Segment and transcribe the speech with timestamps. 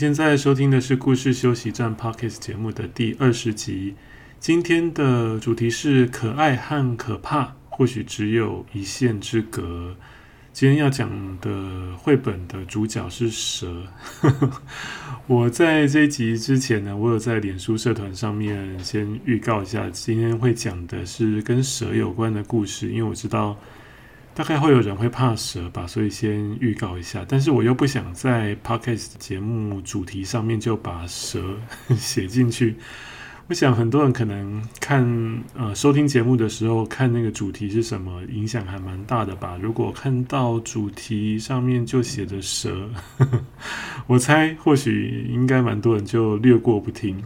[0.00, 3.94] 现在收听的是故事休息站 Podcast 节目的第二十集。
[4.38, 9.94] 今天的主题是可爱和可怕，或许只有一线之隔。
[10.54, 11.10] 今天要讲
[11.42, 13.82] 的绘本的主角是蛇。
[15.28, 23.54] 我在这一集之前呢，我有在脸书社团上面先预告一下，今天会讲的是跟蛇有关的故事，因为我知道。
[24.34, 27.24] 大概会有人会怕蛇吧，所以先预告一下。
[27.28, 31.42] 但是我又不想在 Podcast 节目主题上面就把蛇
[31.96, 32.76] 写进去。
[33.48, 35.04] 我想很多人可能看
[35.56, 39.58] 呃收听节目的时候看那个主题是什么，影响还蛮大的吧。
[39.60, 42.88] 如果看到主题上面就写着蛇，
[44.06, 47.20] 我猜或许应该蛮多人就略过不听。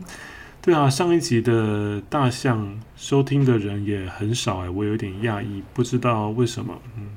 [0.64, 6.80] 对啊，上一集的大象收听的人也很少哎，我有点讶异，不知道为什么。
[6.96, 7.08] 嗯，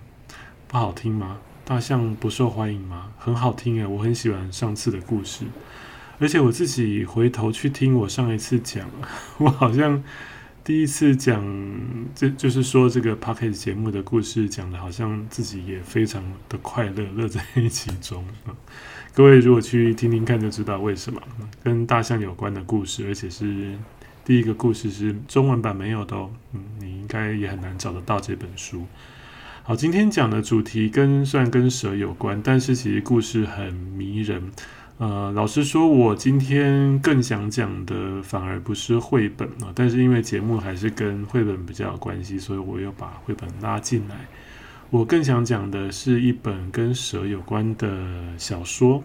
[0.67, 1.37] 不好听吗？
[1.63, 3.09] 大象不受欢迎吗？
[3.17, 5.45] 很好听哎，我很喜欢上次的故事，
[6.19, 8.85] 而且我自己回头去听我上一次讲，
[9.39, 10.03] 我好像
[10.65, 11.41] 第一次讲，
[12.13, 18.25] 这就是说这个 Podcast 节目的故事讲的，好像自己也非常的快乐，乐在其中。
[19.17, 21.19] 各位如果去听听看就知道为什么，
[21.63, 23.75] 跟大象有关的故事，而且是
[24.23, 26.29] 第一个故事是中文版没有的哦。
[26.53, 28.85] 嗯，你应该也很难找得到这本书。
[29.63, 34.51] 好，今天讲的主题跟虽然跟蛇有关，但是其实故事很迷人。
[34.99, 44.15] 呃，老实说，我今天更想讲的反而不是绘本啊，但是因为节目还是跟绘本比较有关系，所以我又把绘本拉进来。
[44.89, 49.03] 我更想讲的是一本跟蛇有关的小说。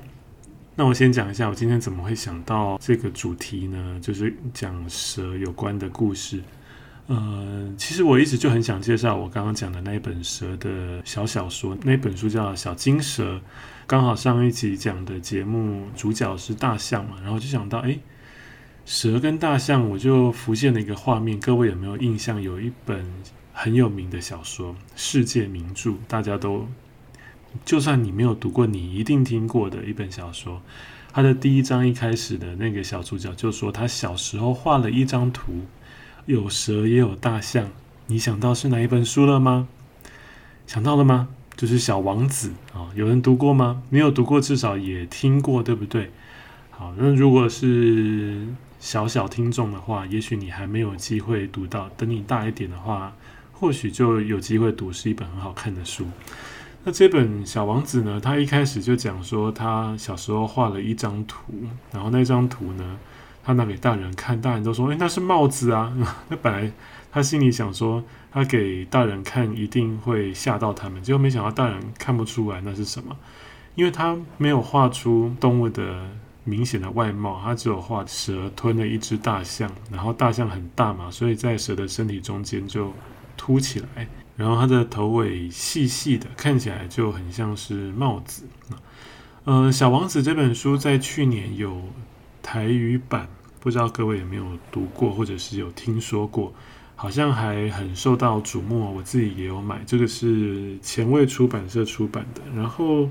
[0.77, 3.99] 那我先讲一下，我今天怎么会想到这个主题呢？
[4.01, 6.41] 就是讲蛇有关的故事。
[7.09, 13.35] 呃，其实我一直就很想介绍我刚刚讲的那一本蛇的小小说，那本书叫《小金蛇》。
[13.85, 17.99] 刚好上一集讲的节目主角是大象嘛，然后就想到，诶，
[18.85, 21.41] 蛇跟大象，我就浮现了一个画面。
[21.41, 22.41] 各位有没有印象？
[22.41, 23.05] 有一本。
[23.53, 26.67] 很有名的小说，世界名著，大家都，
[27.65, 30.63] 就算你没有读过，你一定听过的一本小说。
[31.13, 35.67] 它的第一章一开始的那个小主角就说，他小时候画了一张图，
[36.25, 37.69] 有蛇也有大象。
[38.07, 39.69] 你想到是哪一本书了吗？
[40.67, 41.29] 想到了吗？
[41.55, 43.83] 就是《小王子》啊，有人读过吗？
[43.91, 46.11] 没有读过，至少也听过，对不对？
[46.71, 48.49] 好，那如果是
[48.81, 53.13] 小小听众的话，也许你还没有机会读到，等你大一点的话。
[53.63, 56.05] 或许就有机会读，是一本很好看的书。
[56.83, 58.21] 那这本小王子呢？
[58.21, 61.53] 他一开始就讲说，他小时候画了一张图，
[61.93, 62.99] 然后那张图呢，
[63.45, 65.97] 他拿给大人看，大人都说：“诶，那是帽子啊！”
[66.29, 66.73] 那本来
[67.13, 68.03] 他心里想说，
[68.33, 73.17] 他给大人看一定会吓到他们，结果没想到大人看不出来那是什么，
[73.77, 76.11] 因为他没有画出动物的
[76.43, 82.93] 明显的外貌，他只有画蛇吞了一只大象，然后大象很大嘛，所以在蛇的身体中间就。
[83.37, 88.45] 凸起来，然后它的头尾细细的，看起来就很像是帽子。
[89.45, 91.83] 嗯、呃，《小王子》这本书在去年有
[92.43, 93.29] 台语版，
[93.61, 96.53] 不知道各位有没有读过，或者是有听说过？
[96.95, 99.83] 好像还很受到瞩目，我自己也有买。
[99.85, 103.11] 这个是前卫出版社出版的，然后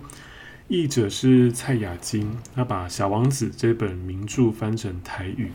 [0.69, 5.51] 译者是蔡雅金，他把《小王子》这本名著翻成台语。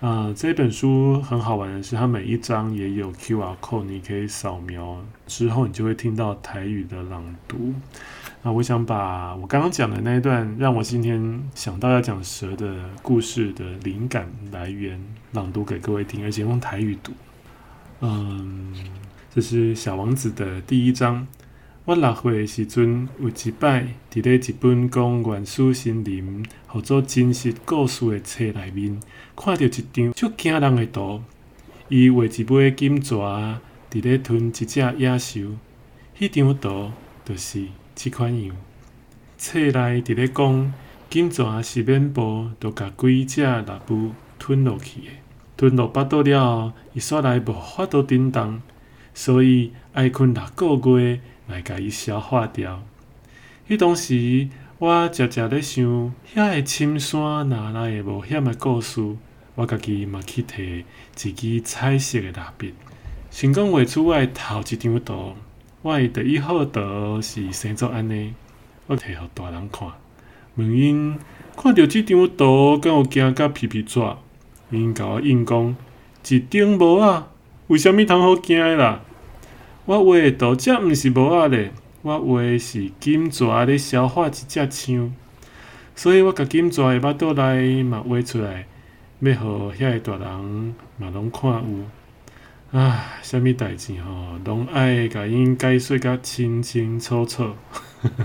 [0.00, 7.74] 啊、呃，这本书很好玩的是，它每一章也有 QR code，你可以扫描之后，你就会听到台语的朗读。
[8.42, 15.00] 那我想把我刚刚讲的那一段，让我今天想到要讲蛇的故事的灵感来源，
[15.32, 17.12] 朗读给各位听，而且用台语读。
[18.00, 18.72] 嗯，
[19.34, 21.26] 这是《小王子》的第一章。
[21.88, 23.82] 我六岁诶时阵，有一摆
[24.12, 29.00] 伫咧一本讲原始森林、或做真实故事诶册内面，
[29.34, 31.22] 看到一张足惊人诶图。
[31.88, 33.16] 伊画一尾金蛇
[33.90, 35.40] 伫咧吞一只野兽，
[36.18, 36.92] 迄张图
[37.24, 37.64] 就是
[37.94, 38.54] 即款样。
[39.38, 40.74] 册内伫咧讲，
[41.08, 45.22] 金蛇是免步，就甲几只腊母吞落去诶，
[45.56, 48.60] 吞落腹肚了后，伊煞来无法度振动，
[49.14, 51.18] 所以爱困六个月。
[51.48, 52.82] 来甲伊消化掉。
[53.68, 54.48] 迄当时
[54.78, 59.16] 我常常咧想，遐个深山哪来的冒险的故事？
[59.56, 60.84] 我家己嘛去摕
[61.24, 62.72] 一支彩色的蜡笔，
[63.28, 65.34] 先讲画出我头一张图。
[65.82, 68.34] 我的第一号图是先做安尼，
[68.86, 69.88] 我摕互大人看，
[70.54, 71.18] 问因
[71.56, 74.16] 看到这张图，敢有惊甲皮皮抓？
[74.70, 75.74] 因甲我应讲，
[76.28, 77.28] 一张无啊，
[77.66, 79.00] 为虾物通好惊的啦？
[79.88, 81.72] 我画的图则毋是无啊咧。
[82.02, 85.14] 我画的是金蛇咧消化一只象，
[85.96, 88.66] 所以我甲金蛇的巴肚内嘛画出来，
[89.20, 92.78] 要互遐个大人嘛拢看有。
[92.78, 97.54] 啊，虾米代志吼，拢爱甲因解说甲清清楚楚。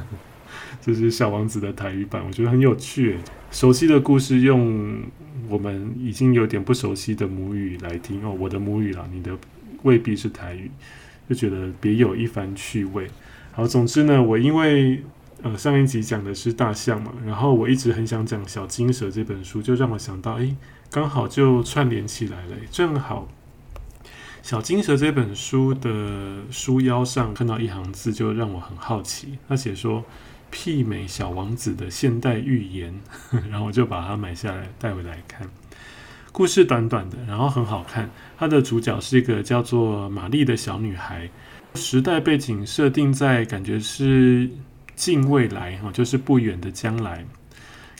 [0.81, 3.17] 这是小王子的台语版，我觉得很有趣。
[3.51, 5.01] 熟悉的故事用
[5.47, 9.31] 我们已经有点不熟悉的母语来听哦，我的母语啦，你的
[9.83, 10.69] 未必是台语，
[11.29, 13.07] 就觉得别有一番趣味。
[13.51, 15.03] 好，总之呢，我因为
[15.41, 20.55] 呃上一集讲的是大象嘛，然后我一直很想讲小金蛇这本书，就让我想到，诶，
[20.89, 22.55] 刚好就串联起来了。
[22.71, 23.27] 正好
[24.41, 29.37] 小金蛇这本书的书腰上看到一行字，就让我很好奇。
[29.47, 30.03] 他写说
[30.51, 32.93] 媲美小王子的现代寓言，
[33.49, 35.47] 然后我就把它买下来带回来看。
[36.33, 38.09] 故事短短的，然后很好看。
[38.39, 41.29] 它的主角是一个叫做玛丽的小女孩。
[41.75, 44.49] 时代背景设定在感觉是
[44.95, 47.23] 近未来哈，就是不远的将来，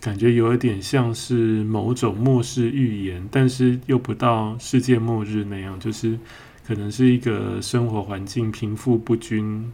[0.01, 6.17] 感觉有一点像是某种末世预言，但是又不到世界末日那样，就是
[6.65, 9.71] 可能是一个生活环境贫富不均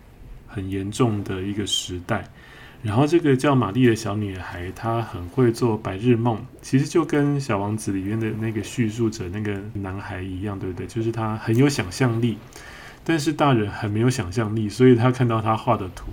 [0.47, 2.27] 很严重的一个时代。
[2.81, 10.87] 然后这个叫玛丽的小女孩，她很会做白日梦，其实就跟小王子里面的那个叙述者那个男孩一样，对不对？
[10.87, 12.37] 就是他很有想象力。
[13.03, 16.11] 但是大人很没有想象力，所以他看到他画的图，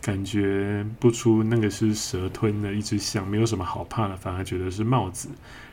[0.00, 5.28] 感觉不出那个是蛇吞的一只象，没有什么好怕的，反而觉得是帽子。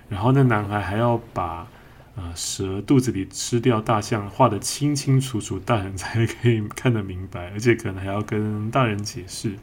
[0.10, 1.68] 然后那男孩还要把
[2.16, 9.54] 呃蛇肚子里吃掉大象画得清清楚楚，大人才可以看得明白，而且可能还要跟大人解释。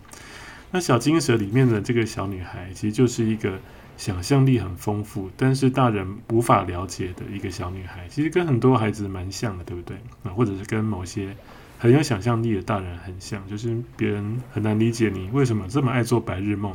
[0.71, 3.59] 那小金蛇里面的这个小女孩，其实就是一个。
[3.97, 9.95] 想象力很丰富，但是大人无法了解的一个小女孩，其实跟很多孩子蛮像的，对不对？
[10.23, 11.37] 啊，或者是跟某些
[11.79, 16.73] 很有想象力的大人很像，就是别人很难理解你为什么这么爱做白日梦。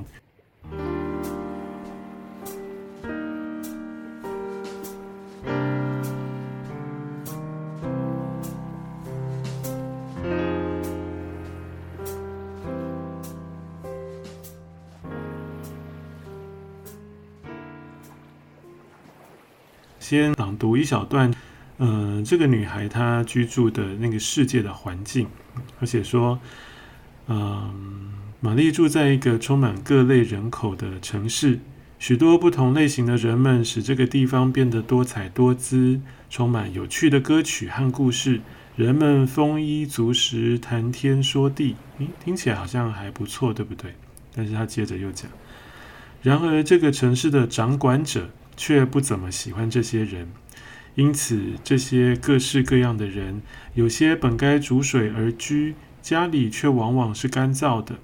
[20.57, 21.33] 读一小段，
[21.77, 25.27] 呃，这个女孩她居住的那个世界的环境，
[25.79, 26.39] 而且说，
[27.27, 31.59] 嗯、玛丽住在一个充满各类人口的城市，
[31.99, 35.99] 许多不同类型的人们使这个地方变得多彩多姿，
[36.29, 38.41] 充满有趣的歌曲和故事，
[38.75, 43.95] 人们丰衣足食，谈天说地，诶，听起来好像还不错，对不对？
[44.33, 45.29] 但是她接着又讲，
[46.21, 48.29] 然而这个城市的掌管者。
[48.57, 50.29] 却不怎么喜欢这些人，
[50.95, 53.42] 因此这些各式各样的人，
[53.74, 57.95] 有些本该逐水而居，家里却往往是干燥的，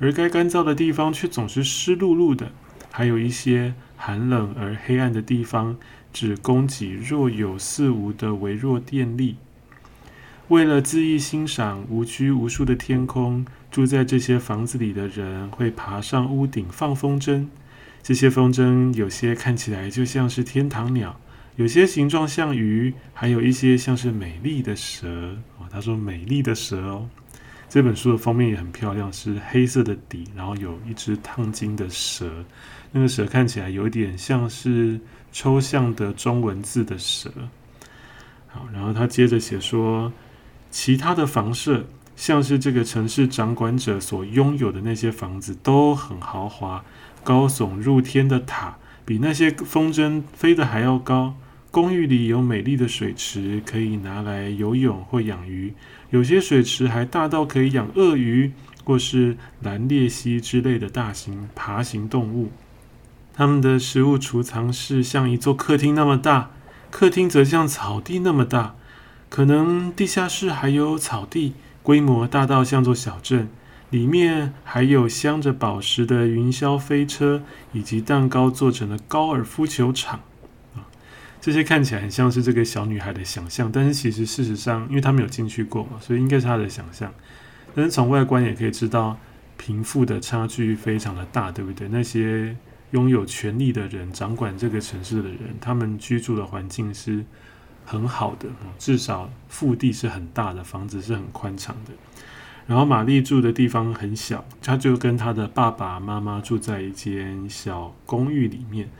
[0.00, 2.46] 而该干燥的地方却总是湿漉漉的；
[2.90, 5.76] 还有一些寒冷而黑暗的地方，
[6.12, 9.36] 只供给若有似无的微弱电力。
[10.48, 17.46] 为了恣意欣赏无拘无束的天空，住在这些房子里的人会爬上屋顶放风筝。
[18.02, 21.20] 这些风筝有些看起来就像是天堂鸟，
[21.60, 25.36] 有些形状像鱼，还有一些像是美丽的蛇。
[25.58, 27.06] 哦，他说美丽的蛇哦。
[27.68, 32.30] 这本书的封面也很漂亮，是黑色的底，然后有一只烫金的蛇。
[32.92, 34.98] 那个蛇看起来有点像是
[35.32, 37.30] 抽象的中文字的蛇。
[38.48, 40.10] 好，然后他接着写说，
[40.70, 41.84] 其他的房舍
[42.16, 46.82] 像是这个城市掌管者所拥有的那些房子都很豪华。
[47.22, 51.34] 高耸入天的塔比那些风筝飞得还要高。
[51.70, 55.72] 公寓里有美丽的水池，可以拿来游泳或养鱼。
[56.10, 62.50] 有些水池还大到可以养鳄鱼或是蓝鬣蜥之类的大型爬行动物。
[63.32, 66.50] 他们的食物储藏室像一座客厅那么大，
[66.90, 68.74] 客厅则像草地那么大。
[69.28, 71.52] 可能地下室还有草地，
[71.84, 73.48] 规模大到像座小镇。
[73.90, 80.20] 里面还有镶着宝石的云霄飞车，以及蛋糕做成的高尔夫球场，
[81.40, 87.10] 这些看起来很像是这个小女孩的想象，但是其实事实上，因为她没有进去过嘛，所以应该是她的想象。
[87.74, 89.18] 但是从外观也可以知道，
[89.56, 91.88] 贫富的差距非常的大，对不对？
[91.88, 92.54] 那些
[92.90, 97.24] 拥有权力的人，掌管这个城市的人，他们居住的环境是
[97.86, 101.92] 很好的，至少腹地是很大的，房子是很宽敞的。
[102.66, 108.90] 然后玛丽住的地方很小，她就跟她的爸爸妈妈住在一间小公寓里面。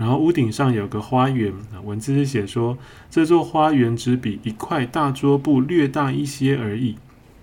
[0.00, 1.52] 然后屋顶上有个花园，
[1.84, 2.78] 文字是写说，
[3.10, 6.96] 这座花园只比一块大桌布略大一些而已。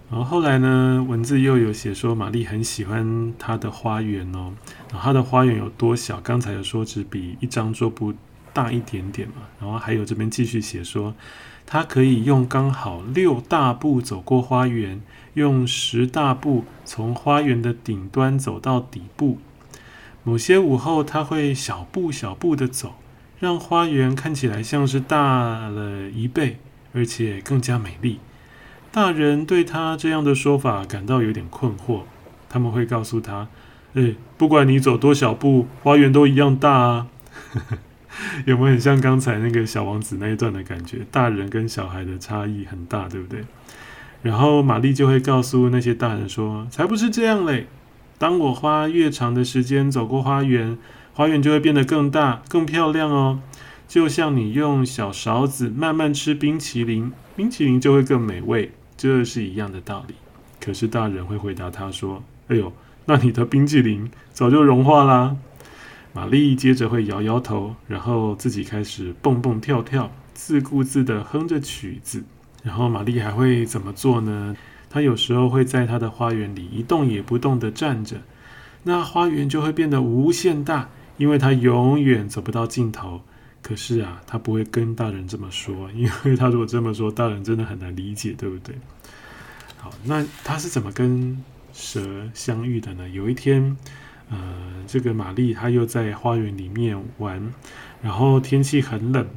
[0.09, 4.53] 然后后来呢，文字又有写说，玛丽很喜欢她的花园哦。
[4.89, 6.19] 然后她的花园有多小？
[6.21, 8.11] 刚才有说只比一张桌布
[8.53, 9.35] 大一点点嘛。
[9.59, 11.13] 然后还有这边继续写说，
[11.67, 14.99] 她可以用刚好六大步走过花园，
[15.35, 19.37] 用十大步从花园的顶端走到底部。
[20.27, 22.95] 某些午后，他会小步小步地走，
[23.39, 26.59] 让花园看起来像是大了一倍，
[26.93, 28.19] 而且更加美丽。
[28.91, 32.01] 大人对他这样的说法感到有点困惑。
[32.49, 33.47] 他们会告诉他
[33.95, 37.07] ：“诶，不管你走多少步，花园都一样大啊。
[38.45, 41.07] ”有没有很像刚才那个小王子那一段的感觉？
[41.09, 43.45] 大人跟小孩的差异很大，对不对？
[44.21, 47.67] 然后玛丽就会告诉那些大人说：“才不是这样嘞。”
[48.17, 50.77] 当我花越长的时间走过花园，
[51.13, 53.39] 花园就会变得更大、更漂亮哦。
[53.87, 60.15] 就像你用小勺子慢慢吃冰淇淋，冰淇淋就会更美味，这是一样的道理。
[60.59, 62.73] 可是大人会回答他说：“哎呦，
[63.05, 65.37] 那你的冰淇淋早就融化啦。”
[66.13, 72.23] 玛丽接着会摇摇头，然后自己开始蹦蹦跳跳，自顾自地哼着曲子。
[72.63, 74.57] 然后玛丽还会怎么做呢？
[74.89, 78.17] 他有时候会在他的花园里一动也不动地站着，
[78.83, 83.21] 那花园就会变得无限大，因为他永远走不到尽头。
[83.61, 88.73] 可是啊，他不会跟大人这么说，因为他如果这么说，大人真的很难理解，对不对？
[89.77, 92.01] 好，那他是怎么跟蛇
[92.33, 93.09] 相遇的呢？
[93.09, 93.75] 有一天，
[94.29, 94.37] 呃，
[94.87, 97.51] 这个玛丽她又在花园里面玩，
[98.01, 99.27] 然后天气很冷。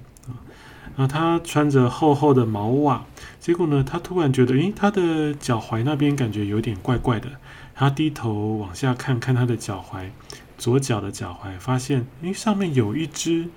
[0.97, 3.05] 那他穿着厚厚的毛袜，
[3.39, 7.29] 结果呢，他突然觉得，诶，他的脚踝那边感觉有点怪怪的。
[7.75, 10.11] 他低头往下看看他的脚踝，
[10.59, 13.49] 左脚的脚踝，发现，诶，上面有一只，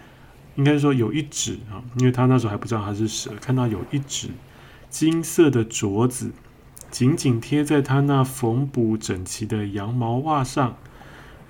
[0.55, 4.29] 应该说有一指啊，因为他那时候还不知道他是蛇，看到有一指
[4.89, 6.31] 金色的镯子，
[6.89, 10.77] 紧紧贴在他那缝补整齐的羊毛袜上，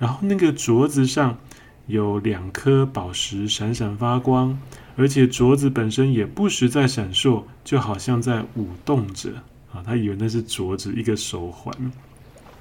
[0.00, 1.38] 然后那个镯子上
[1.86, 4.58] 有两颗宝石闪闪发光。
[4.96, 9.30] 而且镯子本身也不时在闪烁，就好像在舞动着
[9.72, 9.82] 啊！
[9.84, 11.74] 他以为那是镯子，一个手环。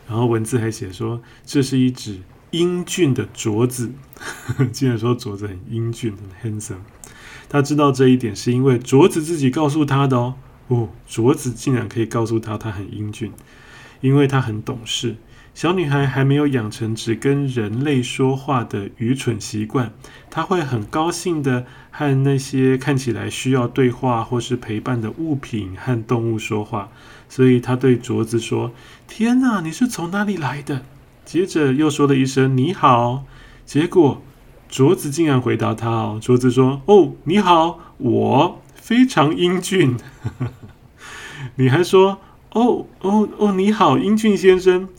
[0.08, 2.20] 然后文字还写说，这是一只
[2.52, 3.92] 英俊的镯子。
[4.74, 6.82] 竟然说镯子很英俊，很 handsome。
[7.50, 10.36] 他知道这一点是因为镯子自己告诉他的哦。
[10.70, 13.32] 哦，镯子竟然可以告诉他他很英俊，
[14.02, 15.18] 因为他很懂事。
[15.54, 19.94] 小女孩还没有养成只跟人类说话的愚蠢习惯，
[20.32, 26.90] 她会很高兴地和那些看起来需要对话或是陪伴的物品和动物说话。
[27.30, 28.72] 所以她对镯子说
[29.08, 30.82] ：“天哪，你是从哪里来的？”
[31.24, 33.24] 接着又说了一声“你好”，
[33.64, 34.24] 结果
[34.72, 39.96] 镯子竟然回答她：“哦，镯子说，哦，你好，我非常英俊。”
[41.56, 42.20] 你还说
[42.54, 44.90] ：“哦哦哦，你好，英俊先生。”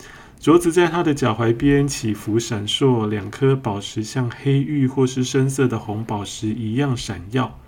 [0.45, 7.59] 镯子在他的脚踝边起伏闪烁，两颗宝石像黑玉或是深色的红宝石一样闪耀。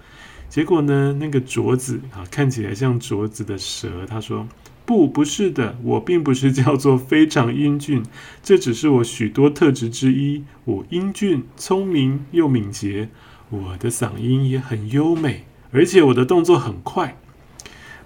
[0.50, 4.04] 结果呢，那个镯子啊，看起来像镯子的蛇。
[4.06, 4.46] 他说
[4.84, 8.02] ：“不，不是的，我并不是叫做非常英俊，
[8.42, 10.44] 这只是我许多特质之一。
[10.66, 13.08] 我英俊、聪明又敏捷，
[13.48, 17.16] 我的嗓音也很优美，而且我的动作很快。”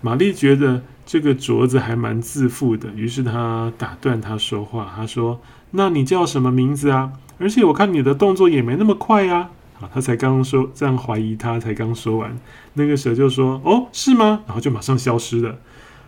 [0.00, 0.85] 玛丽觉得。
[1.11, 4.93] 这个镯子还蛮自负的，于是他打断他说话。
[4.95, 5.40] 他说
[5.73, 7.14] ：“那你叫什么名字啊？
[7.38, 9.49] 而且我看你的动作也没那么快呀。”
[9.83, 12.38] 啊，他才刚刚说这样怀疑他，才刚说完，
[12.75, 15.59] 那个蛇就说：“哦，是吗？”然后就马上消失了。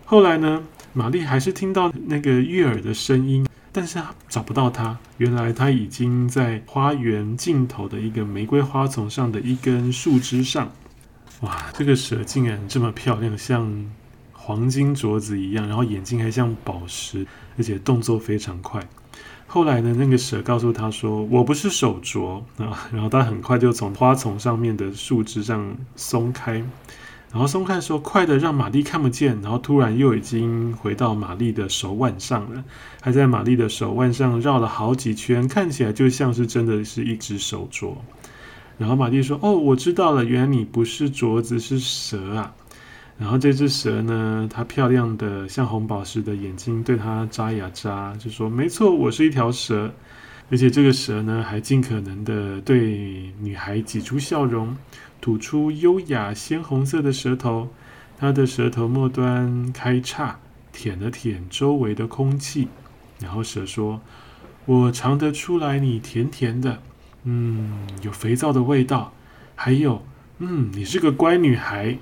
[0.05, 4.97] 后来呢，玛丽还是听到那个悦耳的声音，但是找不到他。
[5.17, 10.71] 原来他已经在花园尽头的一个玫瑰花丛上的一根树枝上。
[11.41, 13.85] 哇，这个蛇竟然这么漂亮，像……
[14.45, 17.25] 黄金镯子一样，然后眼睛还像宝石，
[17.57, 18.85] 而且动作非常快。
[19.47, 26.55] 后来呢，那个蛇告诉他说：“我不是手镯啊。”然后他很快就从花丛上面的树枝上松开，
[27.31, 32.65] 然后松开的时候快得让玛丽看不见，然后突然又已经回到玛丽的手腕上了，
[33.01, 37.95] 还在玛丽的手腕上绕了好几圈，看起来就像是真的是一只手镯。
[38.77, 42.53] 然后玛丽说：“哦，我知道了，原来你不是镯子，是蛇啊。”
[43.23, 49.95] 然后这只蛇呢，它漂亮的像红宝石的眼睛对它眨呀眨，就说：“没错，我是一条蛇。”
[50.51, 54.77] 而且这个蛇呢，还尽可能的对女孩挤出笑容，
[55.21, 57.69] 吐出优雅鲜红色的舌头。
[58.19, 60.41] 它的舌头末端开叉，
[60.73, 62.67] 舔了舔周围的空气。
[63.21, 64.01] 然后蛇说
[64.67, 66.83] ：“我尝得出来，你甜甜的，
[67.23, 69.13] 嗯，有肥皂的味道，
[69.55, 70.05] 还有，
[70.39, 71.97] 嗯，你是个乖女孩。”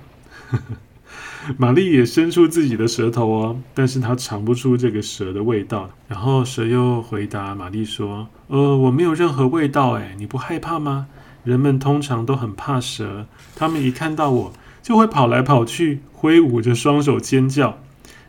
[1.57, 5.89] 玛丽也伸出自己的舌头哦，但是她尝不出这个蛇的味道。
[6.07, 11.07] 然后蛇又回答玛丽说：“呃，我没有任何味道，诶，你不害怕吗？
[11.43, 17.79] 人们通常都很怕蛇，他们一看到我就会跑来跑去，挥舞着双手尖叫。”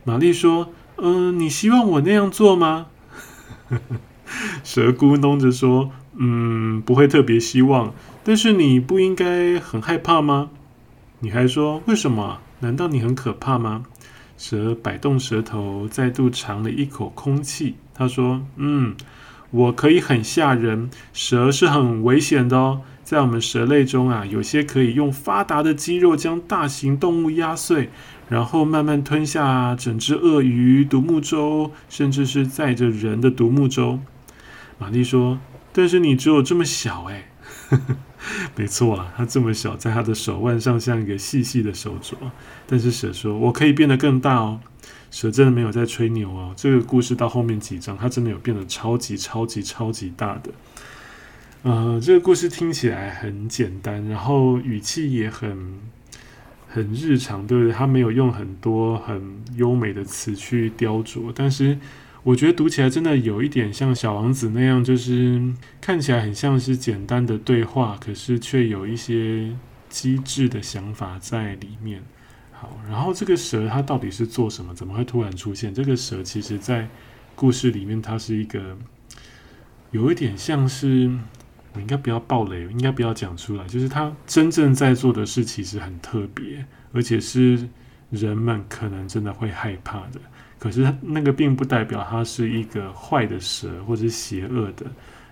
[0.04, 2.87] 玛丽说：“嗯、呃，你希望我那样做吗？”
[4.64, 7.92] 蛇咕哝着说：“嗯，不会特别希望，
[8.25, 10.50] 但是你不应该很害怕吗？”
[11.21, 13.85] 女孩说：“为什么？”难道你很可怕吗？
[14.38, 17.75] 蛇摆动舌头，再度尝了一口空气。
[17.95, 18.97] 他说：“嗯，
[19.50, 20.88] 我可以很吓人。
[21.12, 27.90] 蛇是很危险的哦，在我们蛇类中啊，有些可以用发达的肌肉将大型动物压碎，
[28.28, 33.99] 然后慢慢吞下整只鳄鱼、独木舟，甚至是载着人的独木舟。”
[34.78, 35.38] 玛丽说
[35.73, 37.28] ：“但是你只有这么小哎。”
[38.55, 42.14] 没错啊，它这么小，在他的手腕上像一个细细的手镯。
[42.67, 44.61] 但是蛇说：“我可以变得更大哦。
[45.11, 46.55] ”蛇真的没有在吹牛哦。
[46.57, 50.50] 这个故事到后面几章，它真的有变得超级超级超级大的。
[51.62, 55.79] 呃，这个故事听起来很简单，然后语气也很
[56.69, 57.73] 很日常，对不对？
[57.73, 61.79] 它没有用很多很优美的词去雕琢，但是。
[62.25, 65.43] 我觉得读起来真的有一点像《小王子》那样，就是
[65.81, 69.52] 看起来很像是简单的对话，可是却有一些
[69.88, 72.00] 机智的想法在里面。
[72.52, 74.73] 好，然后这个蛇它到底是做什么？
[74.73, 75.75] 怎么会突然出现？
[75.75, 76.88] 这个蛇其实在
[77.35, 78.79] 故事里面，它是一个
[79.91, 81.11] 有一点像是，
[81.73, 83.67] 我应该不要爆雷，应该不要讲出来。
[83.67, 87.69] 就是它真正在做的事其实很特别，而且是
[88.11, 90.21] 人们可能真的会害怕的。
[90.63, 94.87] 可是那个并不代表它是一个坏的蛇或者邪恶的，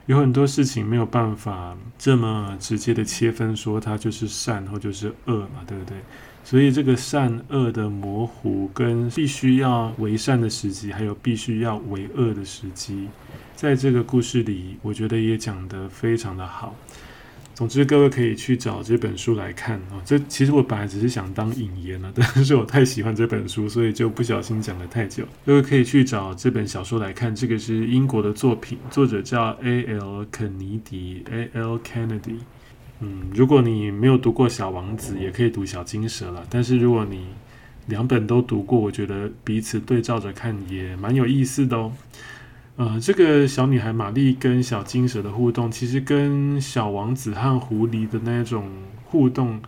[0.07, 5.99] 有很多事情没有办法这么直接的切分，说它就是善或就是恶嘛，对不对？
[6.43, 13.09] 所以这个善恶的模糊，跟必须要为善的时机，还有必须要为恶的时机，
[13.55, 16.75] 在这个故事里，我觉得也讲得非常的好。
[17.61, 20.01] 总之，各位可以去找这本书来看哦。
[20.03, 25.25] 这其实我本来只是想当引言了， 但是我太喜欢这本书，所以就不小心讲了太久。
[25.44, 30.25] 各位可以去找这本小说来看，这个是英国的作品，作者叫 A.L.
[30.33, 31.79] 肯尼迪 （A.L.
[31.81, 32.38] Kennedy）。
[33.01, 36.42] 嗯，如果你没有读过《小王子》，也可以读《小金蛇》了。
[36.49, 37.27] 但是如果你
[37.88, 41.92] 两本都读过，我觉得彼此对照着看也蛮有意思的哦。
[42.76, 48.70] 呃，这个小女孩玛丽跟小金蛇的互动，其实跟小王子和狐狸的那种
[49.04, 49.61] 互动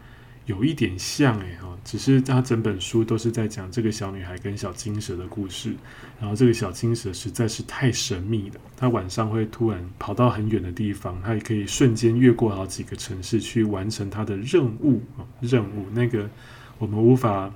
[0.46, 5.74] 有一点像诶，哈，只是她整本书都是在讲这个小女孩跟小金蛇的故事。
[6.18, 16.30] 然后这个小金蛇实在是太神秘了，她晚上会突然跑到很远的地方，她也可以瞬间越过好几个城市去完成她的任务啊，任务那个
[16.78, 17.52] 我们无法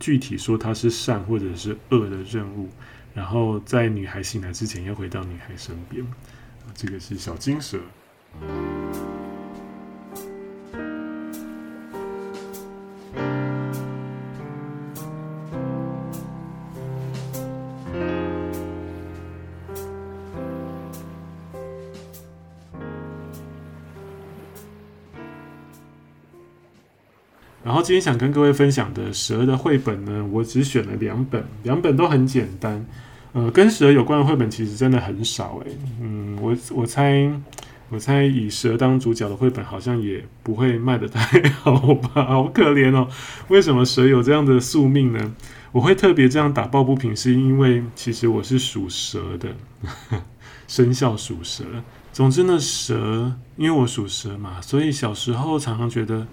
[0.00, 2.68] 具体说它是善或者是恶的任务。
[3.18, 6.06] 然后在女孩醒来之前，要回到女孩身边。
[6.72, 7.80] 这个是小金蛇。
[27.88, 32.84] 今天想跟各位分享的蛇的绘本呢，我只选了两本，两本都很简单。
[33.32, 35.72] 呃，跟蛇有关的绘本其实真的很少诶。
[35.98, 37.32] 嗯，我我猜，
[37.88, 42.26] 我猜以蛇当主角的绘本好像也不会卖得太好吧？
[42.28, 43.08] 好可怜哦！
[43.48, 45.34] 为什么蛇有这样的宿命呢？
[45.72, 49.48] 我会特别这样打抱不平，是因为其实我是属蛇的，
[50.68, 51.64] 生肖属蛇。
[52.12, 56.26] 总之呢，蛇因为我属蛇嘛，所以小时候常常觉得，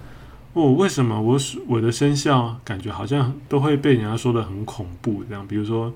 [0.55, 5.47] 哦，为什么我属我的生肖感觉好像都会被人家说得很恐怖这样？
[5.47, 5.93] 比如说。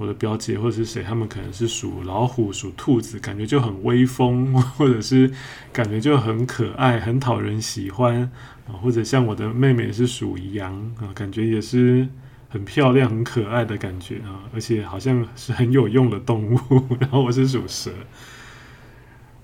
[0.00, 5.28] 我的表姐或者是谁，他们可能是属老虎、属兔子，感觉就很威风， 或者是
[5.72, 8.20] 感觉就很可爱、很讨人喜欢
[8.68, 8.78] 啊。
[8.80, 12.06] 或者像我的妹妹是属羊啊，感觉也是
[12.48, 16.60] 很漂亮、很可爱的感觉啊，而且好像是很有用的动物。
[17.00, 17.90] 然后我是属蛇，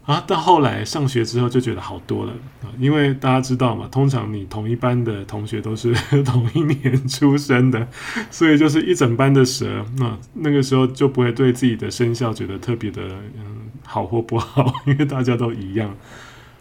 [0.07, 7.89] 啊，到后来上学之后就觉得好多了啊，因为大家知道嘛，通常你同一班的同学都是 同一年出生的，
[8.31, 13.01] 所以就是一整班的蛇，那那个时候就不会对自己的生肖觉得特别的
[13.39, 15.95] 嗯好或不好， 因为大家都一样。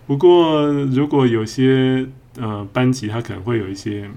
[0.07, 4.09] 不过如果有些呃班级，它可能会有一些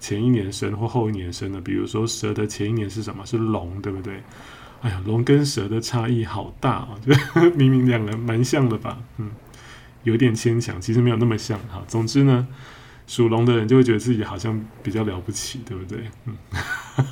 [0.00, 3.24] 前一年生或后一年生的，比如说蛇的前一年是什么？
[3.24, 4.20] 是龙，对不对？
[4.82, 6.88] 哎呀，龙跟蛇的差异好大啊！
[7.00, 7.14] 就
[7.52, 8.98] 明明两个蛮像的吧？
[9.18, 9.30] 嗯，
[10.02, 11.80] 有点牵强，其实没有那么像哈。
[11.86, 12.48] 总之呢，
[13.06, 16.10] 属龙的人就会觉得自己好像比较了不起，对不对？
[16.26, 16.36] 嗯，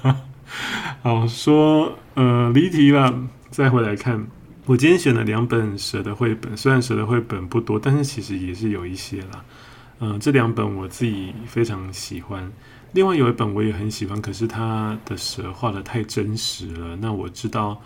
[1.03, 4.27] 好说呃离题了，再回来看，
[4.67, 9.45] 我今天选了两本蛇的绘本，虽然蛇的绘本不多，但是其实也是有一些啦。
[10.01, 12.51] 嗯、这两本我自己非常喜欢。
[12.93, 16.97] 另外有一本我也很喜欢，可是它的蛇画得太真实了。
[16.97, 17.81] 那我知道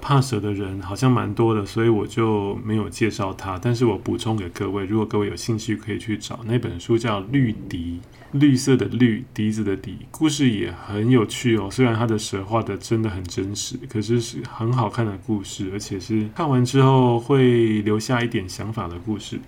[0.00, 3.58] 怕蛇的人好像蛮多的，所以我就没有介绍它。
[3.58, 8.00] 但是我补充给各位，如果各位有兴趣，可以去找那本书，叫《绿笛》，
[8.38, 11.70] 绿色的绿，笛子的笛，故事也很有趣哦。
[11.70, 19.40] 虽然它的蛇画得真的很真实，可是是很好看的故事，而且是看完之后会留下一点想法的故事。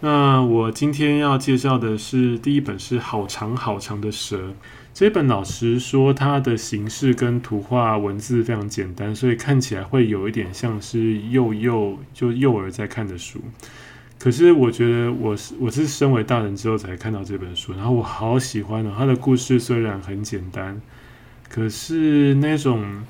[0.00, 4.54] 那我今天要介绍的是第一本，是好长好长的蛇。
[4.94, 13.40] 这本老实说，它的形式跟图画文字非常简单，所以看起来会有一点像是幼幼就幼儿在看的书。
[14.20, 18.92] 可是我觉得我是我是身为大人之后才看到这本书，然后我好喜欢哦。
[18.96, 20.80] 它的故事虽然很简单，
[21.48, 23.02] 可是那种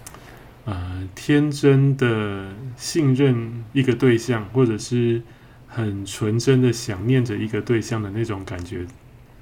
[0.65, 2.49] 呃天真的
[2.79, 5.21] 信任一个对象，或者是。
[5.69, 8.87] 很纯真的想念着一个对象的那种感觉，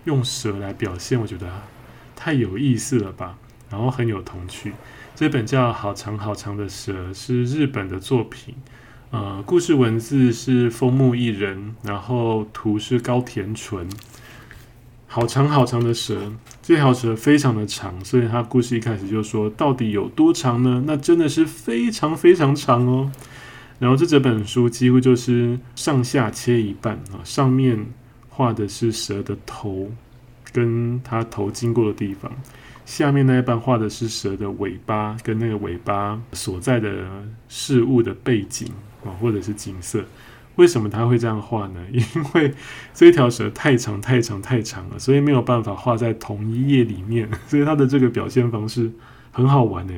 [0.04, 1.46] 用蛇来表现，我觉得
[2.14, 3.38] 太有意思了吧。
[3.70, 4.72] 然后很有童趣。
[5.14, 8.54] 这本叫《好长好长的蛇》，是日本的作品。
[9.10, 13.88] 呃，故事文字是风木一人，然后图是高田纯。
[15.08, 20.84] 好长好长的蛇，这条蛇非常的长，所以它故事一开始就说，到底有多长呢？
[20.86, 23.10] 那真的是非常非常长哦。
[23.78, 27.86] 然后这整本书几乎就是上下切一半啊，上面
[28.30, 29.90] 画的是蛇的头，
[30.50, 32.32] 跟它头经过的地方；
[32.86, 37.06] 下面那一半画的是蛇的尾巴，跟那个尾巴所在的
[37.50, 38.66] 事物的背景
[39.04, 40.02] 啊，或者是景色。
[40.54, 41.86] 为什么他会这样画呢？
[41.92, 42.54] 因为
[42.94, 48.90] 这条蛇太长太长太长了，所以没有办法画在同一页里面，所以它的这个表现方式
[49.32, 49.92] 很好玩呢。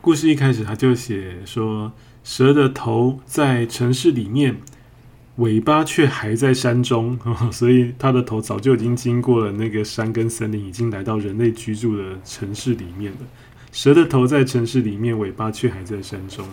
[0.00, 1.90] 故事一开始他就写说。
[2.22, 4.56] 蛇的头在城市里面，
[5.36, 7.18] 尾巴却还在山中，
[7.50, 13.18] 所以它的头早就已经经过了那个山跟森林，已经来到人类居住的城市里面了。
[13.72, 16.44] 蛇的头在城市里面，尾巴却还在山中。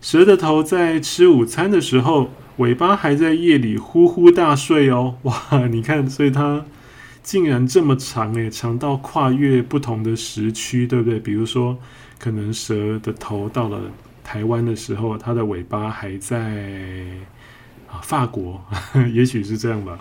[0.00, 5.16] 蛇的头在吃午餐的时候，尾巴还在夜里呼呼大睡哦。
[5.22, 6.64] 哇，你看，所以它
[7.22, 11.18] 竟然这么长诶，长到跨越不同的时区，对不对？
[11.18, 11.76] 比如说，
[12.18, 13.78] 可能蛇的头到了。
[14.30, 16.38] 台湾的时候，它的尾巴还在
[17.88, 18.64] 啊，法国，
[19.12, 19.98] 也许是这样吧。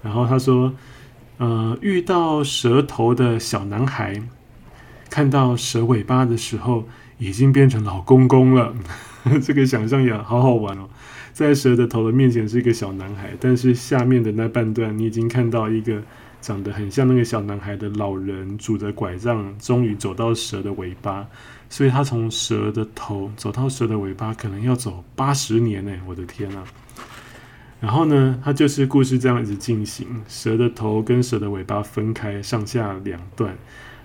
[0.00, 0.72] 然后他说，
[1.38, 4.22] 呃，遇到蛇头的小男孩，
[5.10, 6.86] 看到蛇尾巴的时候，
[7.18, 8.72] 已经变成老公公了。
[9.42, 10.88] 这个想象也好好玩哦，
[11.32, 16.00] 在蛇的头的面前是一个小男孩，但是下面的那半段，你已经看到一个
[16.40, 21.26] 长得很像那个小男孩的老人，拄着拐杖，终于走到蛇的尾巴。
[21.72, 25.90] 所以他从蛇的头走到蛇的尾巴，可能要走八十年呢！
[26.06, 26.62] 我的天啊！
[27.80, 33.56] 然后呢，他就是故事这样一直进行，蛇的头跟蛇的尾巴分开上下两段。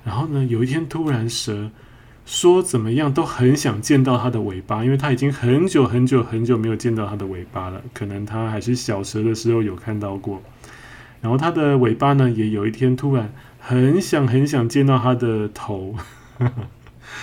[0.06, 1.70] 然后呢，有一天突然蛇
[2.26, 7.82] 说怎么样都很想见到它的尾巴，因为它已经很久很久很久没有见到它的尾巴了。
[7.94, 10.42] 可能它还是小蛇的时候有看到过。
[11.20, 15.94] 然后它的尾巴呢，也有一天突然很想很想见到它的头。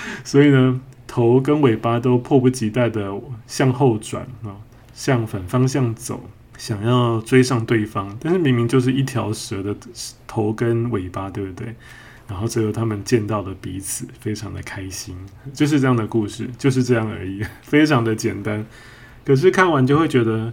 [0.25, 3.13] 所以呢，头跟尾巴都迫不及待的
[3.47, 4.57] 向后转啊，
[4.93, 8.17] 向反方向走，想要追上对方。
[8.21, 9.77] 但是明明就是一条蛇的
[10.27, 11.75] 头跟尾巴，对不对？
[12.27, 15.17] 然后最后他们见到了彼此，非常的开心。
[15.53, 18.65] 就是这样的故事，就是这样而已， 非常的简单。
[19.25, 20.53] 可是看完就会觉得。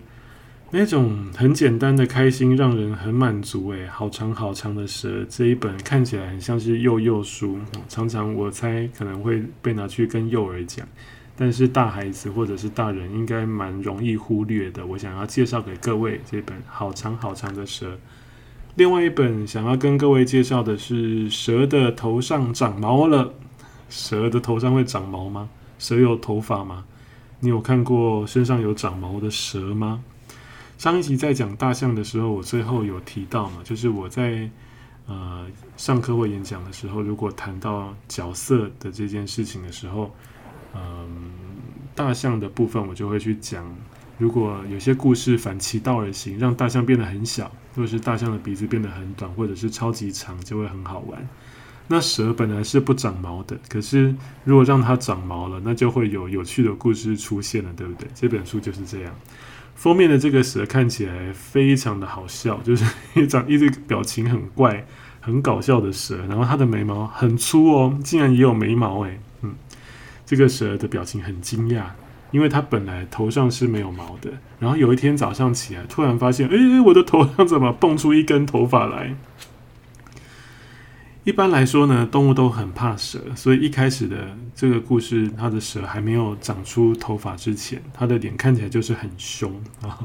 [0.74, 3.72] 那种很简单的开心，让人很满足。
[3.72, 7.58] 诶，好长好长的蛇，这一本看起来很像是幼幼书，
[7.90, 10.88] 常常我猜可能会被拿去跟幼儿讲，
[11.36, 14.86] 但是大孩子或者是大人应该蛮容易忽略的。
[14.86, 17.98] 我想要介绍给各位这本好长好长的蛇。
[18.76, 23.34] 另外一本想要跟各位介绍的是蛇的头上长毛了。
[23.90, 25.50] 蛇的头上会长毛吗？
[25.78, 26.86] 蛇有头发吗？
[27.42, 30.02] 你有看过身上有长毛的蛇吗？
[30.82, 34.50] 上一集在讲大象的时候，我最后有提到嘛，就是我在
[35.06, 35.46] 呃
[35.78, 40.12] 上课或演讲的时候，如果谈到角色的这件事情的时候，
[40.74, 41.34] 嗯、
[41.94, 43.64] 大象的部分我就会去讲，
[44.18, 51.30] 如果有些故事反其道而行，让大象变得很小，或者是大象的鼻子变得很短，或者是超级长，就会很好玩。
[51.88, 58.08] 那蛇本来是不长毛的，可是如果让它长毛了，那就会有有趣的故事出现了，对不对？
[58.16, 59.14] 这本书就是这样。
[59.82, 64.86] 封面的这个蛇看起来非常的好笑， 就是一张一直表情很怪、
[65.20, 69.20] 很搞笑的蛇，然后它的眉毛很粗哦，竟然也有眉毛诶。
[69.42, 69.56] 嗯，
[70.24, 71.82] 这个蛇的表情很惊讶，
[72.30, 79.16] 因为它本来头上是没有毛的，然后有一天早上起来，突然发现，哎，我的头上怎么蹦出一根头发来？
[81.24, 89.54] 一般来说呢，动物都很怕蛇，所以一开始的这个故事，它的蛇还没有长出头发之前，它的脸看起来就是很凶
[89.86, 90.00] 啊。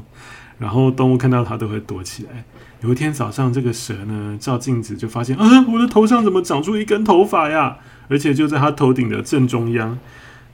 [0.59, 2.43] 然后动物看到它都会躲起来。
[2.81, 7.77] 有一天早上，这个蛇呢照镜子就发现，啊，我的头上怎么长出一根头发呀？
[8.09, 9.97] 而且就在它头顶的正中央。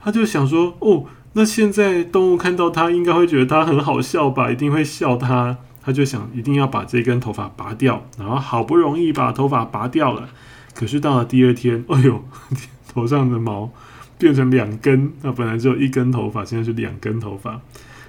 [0.01, 4.49] 它就想说，哦，那现在动物看到它应该会觉得它很好笑吧？
[4.49, 5.57] 一定会笑它。
[5.85, 10.29] 它就想一定要把这根头发拔掉，然后好不容易把头发拔掉了。
[10.73, 12.23] 可是到了第二天，哎呦，
[12.91, 13.71] 头上的毛
[14.17, 17.61] 变成两根，那本来只有一根头发，现在是两根头发。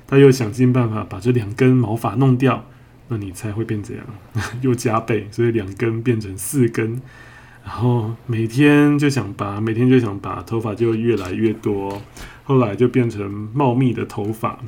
[0.06, 2.64] 他又想尽办法把这两根毛发弄掉，
[3.08, 4.04] 那你猜会变怎样？
[4.60, 7.00] 又加倍，所以两根变成四根。
[7.64, 12.02] 然后每天就想拔，每天就想拔，头发就越来越多。
[12.44, 14.58] 后来就变成茂密的头发。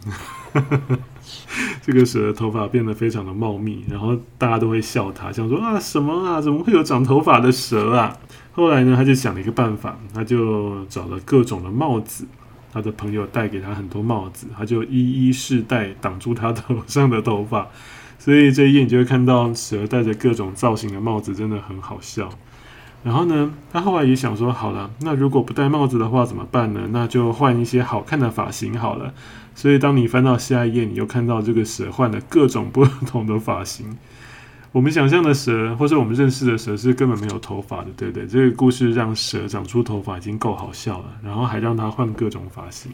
[1.82, 8.16] 这个蛇的头发变得非常的茂密，然后大家都会笑他，想说啊什么啊，怎么会有长头发的蛇啊？
[8.52, 12.26] 后来呢，他就想了一个办法，他就找了各种的帽子，
[12.72, 17.68] 他的朋友带给他很多帽子，他就一一试戴挡住他头上的头发，
[18.18, 22.28] 所以这一页你就会看到蛇戴着各种造型的帽子，真的很好笑。
[23.04, 26.88] 然后呢，他后来也想说，好了，那如果不戴帽子的话怎么办呢？
[26.90, 29.14] 那就换一些好看的发型好了。
[29.56, 33.96] 所以当你翻到下一页，你又看到这个蛇换了各种不同的发型。
[34.70, 38.26] 我们想象的蛇，或者我们认识的蛇，是根本没有头发的，对不对？
[38.28, 42.92] 这个故事让蛇长出头发已经够好笑了，然后还让它换各种发型。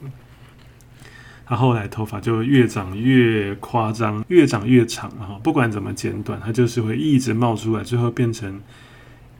[1.45, 5.39] 它后来头发就越长越夸张，越长越长哈！
[5.43, 8.61] 不管怎么剪短，它就是会一直冒出来，最后变成。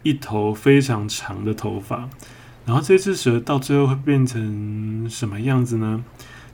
[0.05, 2.09] 一头非常长的头发，
[2.67, 6.05] 然后这只蛇到最后会变成什么样子呢？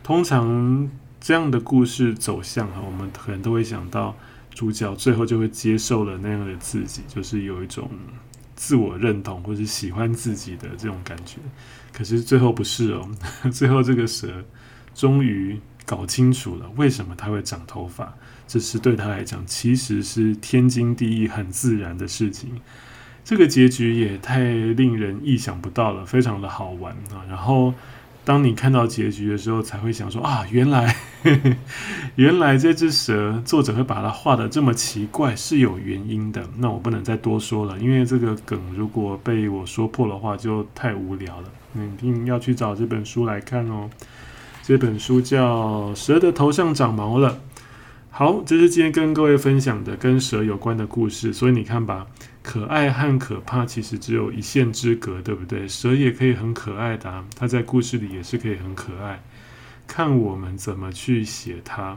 [0.09, 0.89] 通常
[1.21, 4.17] 这样的故事走向哈，我们可能都会想到
[4.49, 7.91] 主角最后就会接受了那样的自己，就是有一种
[8.57, 11.37] 自我认同或是喜欢自己的这种感觉。
[11.93, 13.07] 可是最后不是哦，
[13.53, 14.43] 最后这个蛇
[14.95, 18.11] 终于搞清楚了为什么它会长头发，
[18.47, 22.59] 这是对他来讲其实是天经地义、很自然的事情。
[23.27, 27.21] 这个结局也太令人意想不到了，非常的好玩啊！
[27.29, 27.75] 然后
[28.29, 31.57] 当你看到结局的时候，才会想说啊，原来呵呵
[32.17, 36.47] 原来这只蛇作者会把它画得这么奇怪是有原因的。
[36.59, 41.49] 那我不能再多说了，因为这个梗如果被我说破的话，就太无聊了。
[41.73, 43.89] 你一定要去找这本书来看哦。
[44.63, 47.31] 这本书叫《蛇的头上长毛了》。
[48.11, 51.33] 好，这是今天跟各位分享的跟蛇有关的故事。
[51.33, 52.07] 所以你看吧。
[52.49, 55.69] 可爱和可怕其实只有一线之隔，对不对？
[55.69, 59.23] 蛇也可以很可爱的，它在故事里也是可以很可爱，
[59.87, 61.95] 看我们怎么去写它。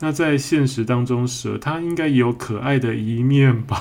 [0.00, 3.80] 那在现实当中，蛇它应该也有可爱的一面吧？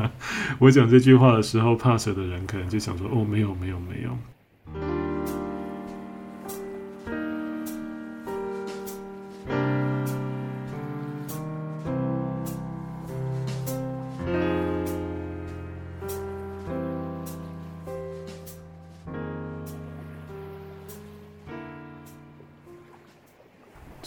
[0.60, 4.10] 我讲这句话的时候，怕蛇的人可能就想说：“哦，没有，没有，没有。”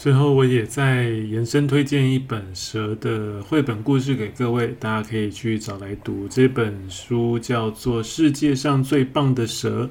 [0.08, 6.26] 最后，我也再延伸推荐一本蛇的绘本故事给各位，大家可以去找来读。
[6.26, 9.84] 这本书叫做《世界上最棒的蛇》，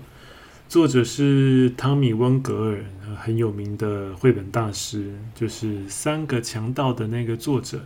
[0.67, 2.83] 作者是汤米温格尔，
[3.15, 7.77] 很有名的绘本大师，就是《三个强盗》的那个作者。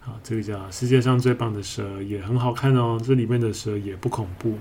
[0.00, 3.00] 啊，这个叫《世界上最棒的蛇》，也很好看哦。
[3.00, 4.58] 这里面的蛇也不恐怖，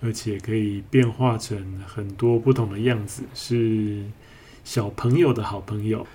[0.00, 4.04] 而且可以变化成很多不同的样子，是
[4.62, 6.06] 小朋友的好朋友。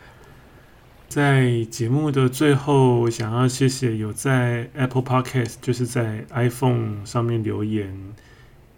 [1.07, 7.97] 在节目的最后，我想要谢谢有在 Apple Podcast，就是在 iPhone 上面留言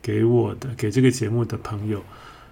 [0.02, 2.04] 给我的，给这个节目的朋友。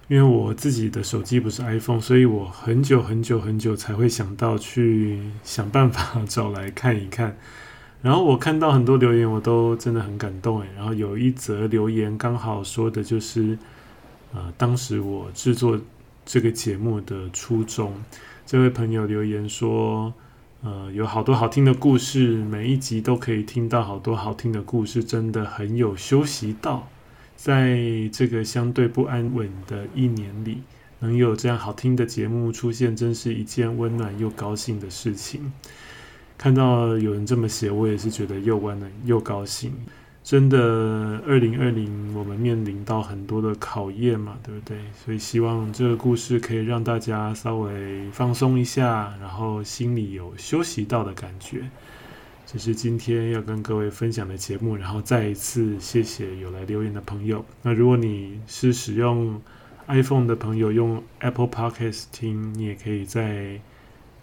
[0.08, 7.36] 因为我自己的手机不是 iPhone，所以我很久很久很久才会想到去想办法找来看一看。
[8.02, 10.68] 然后我看到很多留言，我都真的很感动诶。
[10.76, 13.58] 然后有一则留言刚好说的就是，
[14.32, 15.80] 呃，当时我制作
[16.24, 17.92] 这个节目的初衷。
[18.46, 20.14] 这位朋友留言说，
[20.62, 26.86] 呃，有好多好听的故事，每一集都可以听到好多好听的故事，真的很有休息到。
[27.34, 27.76] 在
[28.12, 30.62] 这个相对不安稳的一年里，
[31.00, 35.52] 能有这样好听的节目出现，真是一件温暖又高兴的事情。
[36.38, 39.72] 看到有人这么写，我也是觉得又温暖又高兴。
[40.26, 40.58] 真的，
[41.24, 44.76] 二零二零我们面临到很多的考验嘛，对不对？
[44.92, 51.70] 所以希望这个故事可以让大家稍微放松一下，然后心里有休息到的感觉。
[52.44, 57.44] 这是今天要跟各位分享的节目，然后再一次谢谢有来留言的朋友。
[57.62, 59.40] 那如果你是使用
[59.86, 63.60] iPhone 的朋友，用 Apple Podcast 听，你也可以再。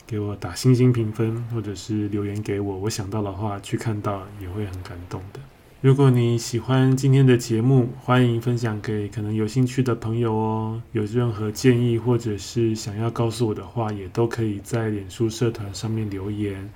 [0.05, 5.39] 给我打星星评分，或者是留言给我，我想到的话去看到也会很感动的。
[5.83, 10.81] 如果你喜欢今天的节目，欢迎分享给可能有兴趣的朋友哦。
[10.93, 16.69] 有任何建议或者是想要告诉我的话，也都可以在脸书社团上面留言。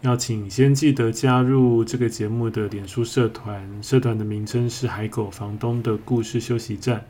[0.00, 7.04] 要请先记得加入这个节目的脸书社团，社团的名称是海狗房东的故事休息站。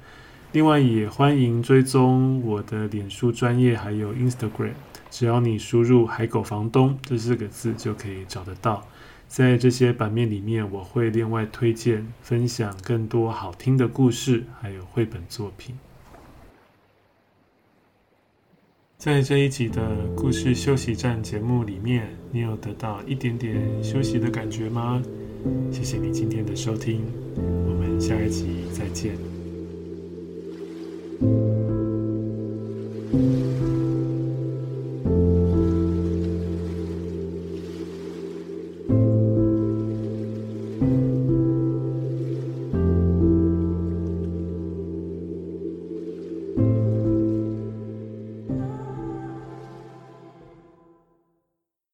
[0.50, 4.72] 另外也欢迎追踪我的脸书专业，还有 Instagram。
[5.08, 8.84] 只要你输入“海狗房东”这四个字，就可以找得到。
[9.28, 15.78] 在这些版面里面我会另外推荐分享更多好听的故事还有绘本作品。
[18.96, 25.00] 在这一集的故事休息站节目里面你有得到一点点休息的感觉吗？
[25.70, 27.04] 谢谢你今天的收听
[27.36, 29.16] 我们下一集再见。